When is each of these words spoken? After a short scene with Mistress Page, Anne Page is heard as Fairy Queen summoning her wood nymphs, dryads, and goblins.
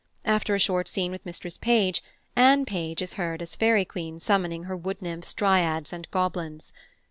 After 0.25 0.55
a 0.55 0.59
short 0.59 0.87
scene 0.87 1.11
with 1.11 1.27
Mistress 1.27 1.57
Page, 1.57 2.03
Anne 2.35 2.65
Page 2.65 3.03
is 3.03 3.13
heard 3.21 3.39
as 3.39 3.55
Fairy 3.55 3.85
Queen 3.85 4.19
summoning 4.19 4.63
her 4.63 4.75
wood 4.75 4.99
nymphs, 4.99 5.31
dryads, 5.31 5.93
and 5.93 6.09
goblins. 6.09 6.73